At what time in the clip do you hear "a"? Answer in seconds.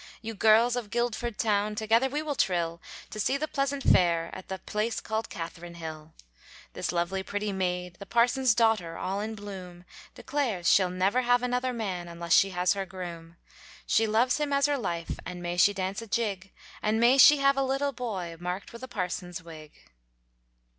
16.01-16.07, 17.55-17.61, 18.81-18.87